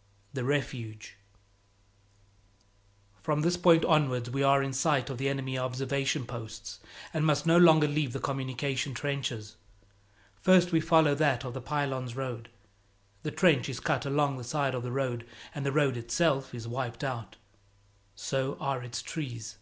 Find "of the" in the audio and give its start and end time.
5.10-5.28, 11.44-11.60, 14.74-14.90